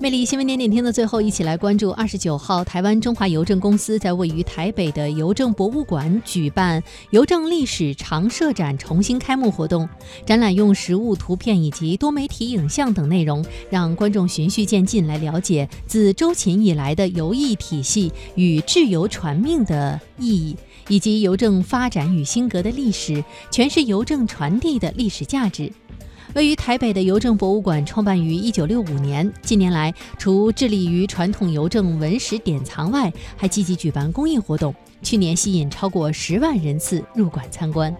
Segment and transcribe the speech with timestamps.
[0.00, 9.88] 魅力新闻点点听的最后，一起来关注二十九号，台湾中华邮政公司在位于台北的邮政博物馆举办邮政历史常设展重新开幕活动。
[10.24, 20.56] 展览用实物、图片以及多媒体影像等内容，让观众循序渐进来了解自周秦以来的邮艺体系与制邮传命的意义，
[20.86, 25.72] 以及邮政发展与兴革的历史，诠释邮政传递的历史价值。
[26.34, 34.74] 位于台北的邮政博物馆创办于一九六五年，近年来除致力于传统邮政文史典藏外，还积极举办公益活动。
[35.02, 37.96] 去年吸引超过十万人次入馆参观。